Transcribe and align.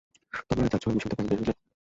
তোমরা 0.49 0.67
চাচ্ছো 0.71 0.87
এই 0.89 0.95
মিশন 0.95 1.09
থেকে 1.09 1.21
আমি 1.21 1.29
বের 1.31 1.39
হয়ে 1.39 1.47
যাই? 1.49 1.57